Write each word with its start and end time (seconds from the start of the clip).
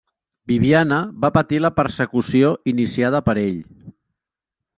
Bibiana 0.51 0.97
va 1.25 1.31
patir 1.35 1.59
la 1.65 1.71
persecució 1.81 2.51
iniciada 2.73 3.23
per 3.29 3.37
ell. 3.45 3.61